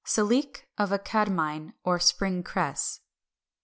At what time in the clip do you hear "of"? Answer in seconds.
0.79-0.91